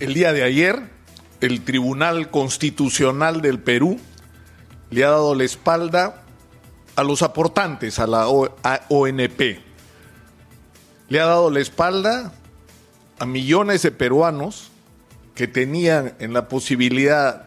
[0.00, 0.80] El día de ayer,
[1.42, 4.00] el Tribunal Constitucional del Perú
[4.88, 6.22] le ha dado la espalda
[6.96, 9.60] a los aportantes a la ONP.
[11.10, 12.32] Le ha dado la espalda
[13.18, 14.70] a millones de peruanos
[15.34, 17.44] que tenían en la posibilidad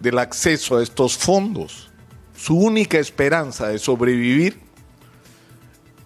[0.00, 1.90] del acceso a estos fondos
[2.34, 4.58] su única esperanza de sobrevivir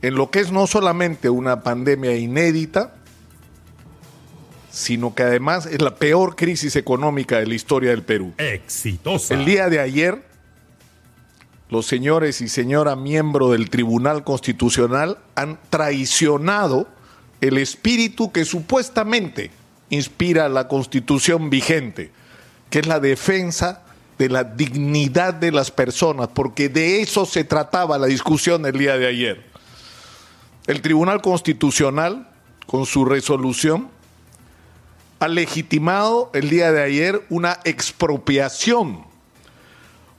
[0.02, 2.95] en lo que es no solamente una pandemia inédita,
[4.76, 8.34] sino que además es la peor crisis económica de la historia del Perú.
[8.36, 9.32] Exitosa.
[9.32, 10.22] El día de ayer,
[11.70, 16.88] los señores y señora miembro del Tribunal Constitucional han traicionado
[17.40, 19.50] el espíritu que supuestamente
[19.88, 22.10] inspira la constitución vigente,
[22.68, 23.82] que es la defensa
[24.18, 28.98] de la dignidad de las personas, porque de eso se trataba la discusión del día
[28.98, 29.42] de ayer.
[30.66, 32.28] El Tribunal Constitucional,
[32.66, 33.95] con su resolución,
[35.18, 39.04] ha legitimado el día de ayer una expropiación,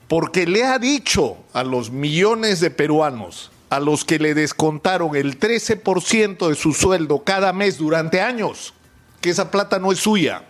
[0.07, 5.39] porque le ha dicho a los millones de peruanos a los que le descontaron el
[5.39, 8.73] 13% de su sueldo cada mes durante años,
[9.19, 10.43] que esa plata no es suya,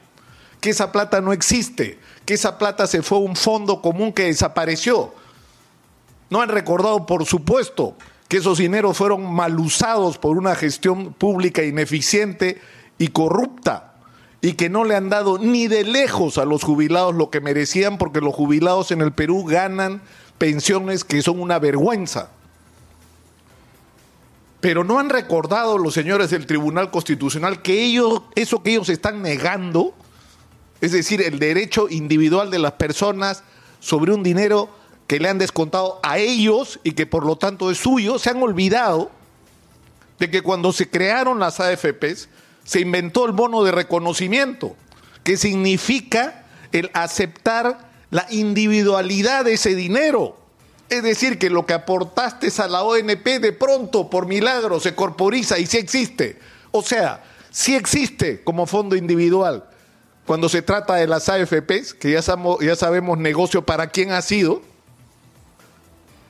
[0.61, 4.25] que esa plata no existe, que esa plata se fue a un fondo común que
[4.25, 5.15] desapareció.
[6.29, 7.95] No han recordado, por supuesto,
[8.27, 12.61] que esos dineros fueron mal usados por una gestión pública ineficiente
[12.99, 13.96] y corrupta
[14.41, 17.97] y que no le han dado ni de lejos a los jubilados lo que merecían
[17.97, 20.01] porque los jubilados en el Perú ganan
[20.37, 22.29] pensiones que son una vergüenza.
[24.59, 29.21] Pero no han recordado los señores del Tribunal Constitucional que ellos, eso que ellos están
[29.21, 29.93] negando,
[30.81, 33.43] es decir, el derecho individual de las personas
[33.79, 34.69] sobre un dinero
[35.07, 38.41] que le han descontado a ellos y que por lo tanto es suyo, se han
[38.43, 39.09] olvidado
[40.19, 42.27] de que cuando se crearon las AFPs,
[42.67, 44.75] se inventó el bono de reconocimiento,
[45.23, 47.79] que significa el aceptar
[48.09, 50.37] la individualidad de ese dinero.
[50.89, 55.57] Es decir, que lo que aportaste a la ONP de pronto, por milagro, se corporiza
[55.59, 56.39] y sí existe.
[56.71, 59.63] O sea, sí existe como fondo individual.
[60.25, 64.21] Cuando se trata de las AFPs, que ya sabemos, ya sabemos negocio para quién ha
[64.21, 64.61] sido,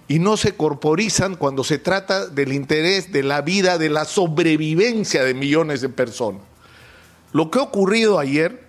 [0.08, 5.24] y no se corporizan cuando se trata del interés de la vida, de la sobrevivencia
[5.24, 6.42] de millones de personas.
[7.34, 8.66] Lo que ha ocurrido ayer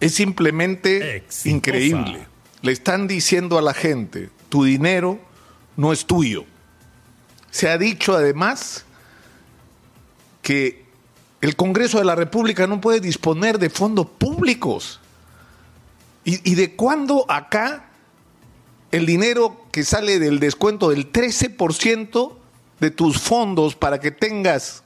[0.00, 1.48] es simplemente Exitosa.
[1.50, 2.26] increíble.
[2.62, 5.18] Le están diciendo a la gente, tu dinero
[5.76, 6.44] no es tuyo.
[7.50, 8.84] Se ha dicho además
[10.40, 10.86] que
[11.40, 14.98] el Congreso de la República no puede disponer de fondos públicos.
[16.24, 17.87] ¿Y, y de cuándo acá
[18.90, 22.34] el dinero que sale del descuento del 13%
[22.80, 24.82] de tus fondos para que tengas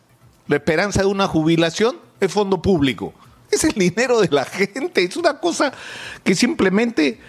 [0.49, 3.15] la esperanza de una jubilación es fondo público.
[3.51, 5.05] Es el dinero de la gente.
[5.05, 5.73] Es una cosa
[6.25, 7.21] que simplemente...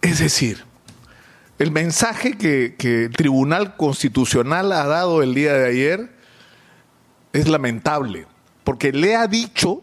[0.00, 0.64] Es decir,
[1.58, 6.14] el mensaje que, que el Tribunal Constitucional ha dado el día de ayer
[7.32, 8.26] es lamentable,
[8.64, 9.82] porque le ha dicho,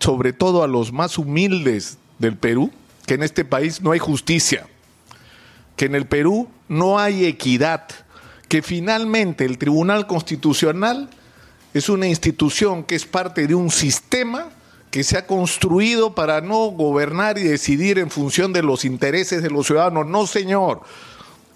[0.00, 2.72] sobre todo a los más humildes del Perú,
[3.06, 4.66] que en este país no hay justicia,
[5.76, 7.86] que en el Perú no hay equidad,
[8.48, 11.10] que finalmente el Tribunal Constitucional
[11.72, 14.48] es una institución que es parte de un sistema
[14.90, 19.50] que se ha construido para no gobernar y decidir en función de los intereses de
[19.50, 20.06] los ciudadanos.
[20.06, 20.82] No, señor.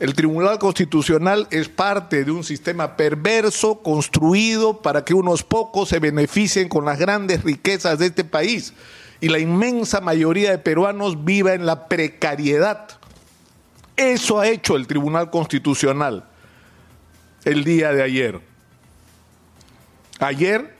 [0.00, 5.98] El Tribunal Constitucional es parte de un sistema perverso construido para que unos pocos se
[5.98, 8.74] beneficien con las grandes riquezas de este país
[9.20, 12.88] y la inmensa mayoría de peruanos viva en la precariedad.
[13.96, 16.24] Eso ha hecho el Tribunal Constitucional
[17.44, 18.40] el día de ayer.
[20.20, 20.76] Ayer,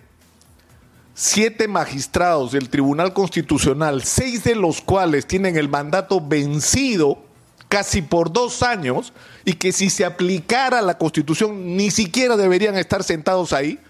[1.15, 7.25] siete magistrados del Tribunal Constitucional, seis de los cuales tienen el mandato vencido
[7.69, 9.12] casi por dos años
[9.44, 13.81] y que si se aplicara la Constitución ni siquiera deberían estar sentados ahí,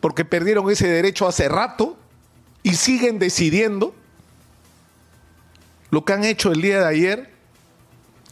[0.00, 1.96] porque perdieron ese derecho hace rato
[2.66, 3.94] y siguen decidiendo,
[5.90, 7.30] lo que han hecho el día de ayer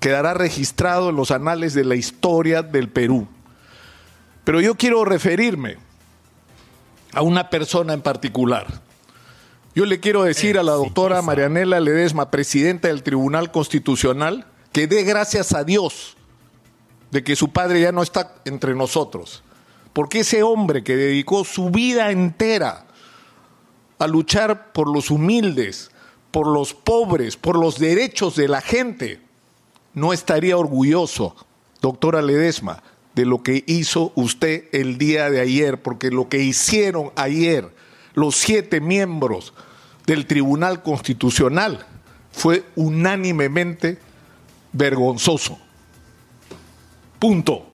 [0.01, 3.29] quedará registrado en los anales de la historia del Perú.
[4.43, 5.77] Pero yo quiero referirme
[7.13, 8.67] a una persona en particular.
[9.73, 11.23] Yo le quiero decir a la doctora.
[11.23, 16.17] Marianela Ledesma, presidenta del Tribunal Constitucional, que dé gracias a Dios
[17.13, 19.45] de que su padre ya no está entre nosotros.
[19.93, 22.84] Porque ese hombre que dedicó su vida entera
[23.99, 25.91] a luchar por los humildes,
[26.31, 29.21] por los pobres, por los derechos de la gente,
[29.95, 31.37] no estaría orgulloso,
[31.81, 32.83] doctora Ledesma,
[33.15, 37.73] de lo que hizo usted el día de ayer, porque lo que hicieron ayer
[38.15, 39.53] los siete miembros
[40.07, 41.87] del Tribunal Constitucional
[42.33, 43.99] fue unánimemente
[44.73, 45.59] vergonzoso.
[47.19, 47.63] Punto.